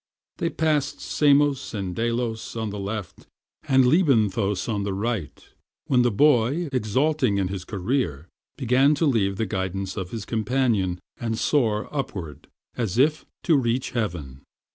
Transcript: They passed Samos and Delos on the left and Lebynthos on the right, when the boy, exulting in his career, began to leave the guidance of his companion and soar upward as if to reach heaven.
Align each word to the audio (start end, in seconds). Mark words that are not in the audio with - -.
They 0.37 0.49
passed 0.49 0.99
Samos 0.99 1.75
and 1.75 1.95
Delos 1.95 2.55
on 2.55 2.71
the 2.71 2.79
left 2.79 3.27
and 3.67 3.85
Lebynthos 3.85 4.67
on 4.67 4.81
the 4.81 4.95
right, 4.95 5.47
when 5.85 6.01
the 6.01 6.09
boy, 6.09 6.69
exulting 6.73 7.37
in 7.37 7.49
his 7.49 7.63
career, 7.63 8.27
began 8.57 8.95
to 8.95 9.05
leave 9.05 9.35
the 9.37 9.45
guidance 9.45 9.97
of 9.97 10.09
his 10.09 10.25
companion 10.25 10.99
and 11.19 11.37
soar 11.37 11.87
upward 11.95 12.47
as 12.75 12.97
if 12.97 13.27
to 13.43 13.55
reach 13.55 13.91
heaven. 13.91 14.41